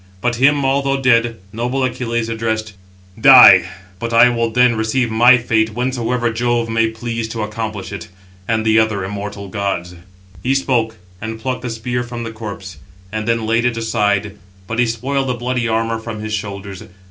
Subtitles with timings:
[0.19, 2.73] But him, although dead, noble Achilles addressed:
[3.21, 3.69] "Die:
[3.99, 8.05] but I will then receive my fate whensoever Jove may please to accomplish it,
[8.47, 9.93] 711 and the other immortal gods."
[10.41, 12.77] He spoke, and plucked the spear from the corpse;
[13.11, 16.81] and then laid it aside, but he spoiled the bloody armour from his shoulders.